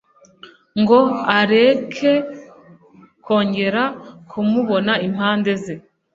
[0.81, 0.99] ngo
[1.39, 2.13] areke
[3.25, 3.83] kongera
[4.29, 5.75] kumubona impande ze